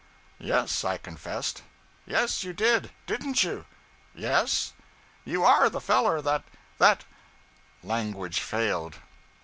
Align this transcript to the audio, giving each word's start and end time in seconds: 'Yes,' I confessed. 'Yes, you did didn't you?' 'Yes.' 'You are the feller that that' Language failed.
'Yes,' 0.39 0.83
I 0.83 0.97
confessed. 0.97 1.61
'Yes, 2.07 2.43
you 2.43 2.53
did 2.53 2.89
didn't 3.05 3.43
you?' 3.43 3.65
'Yes.' 4.15 4.73
'You 5.25 5.43
are 5.43 5.69
the 5.69 5.79
feller 5.79 6.23
that 6.23 6.43
that' 6.79 7.05
Language 7.83 8.39
failed. 8.39 8.95